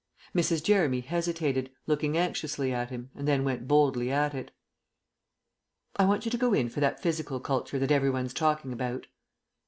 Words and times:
Mrs. 0.35 0.63
Jeremy 0.63 1.01
hesitated, 1.01 1.69
looked 1.85 2.03
anxiously 2.03 2.73
at 2.73 2.89
him, 2.89 3.11
and 3.13 3.27
then 3.27 3.43
went 3.43 3.67
boldly 3.67 4.11
at 4.11 4.33
it. 4.33 4.49
"I 5.95 6.05
want 6.05 6.25
you 6.25 6.31
to 6.31 6.37
go 6.39 6.55
in 6.55 6.69
for 6.69 6.79
that 6.79 6.99
physical 7.03 7.39
culture 7.39 7.77
that 7.77 7.91
everyone's 7.91 8.33
talking 8.33 8.73
about." 8.73 9.05